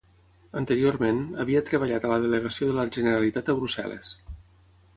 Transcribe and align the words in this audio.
Anteriorment, 0.61 1.19
havia 1.43 1.61
treballat 1.67 2.07
a 2.07 2.11
la 2.13 2.19
Delegació 2.25 2.69
de 2.71 2.75
la 2.79 2.87
Generalitat 2.99 3.53
a 3.53 3.57
Brussel·les. 3.61 4.15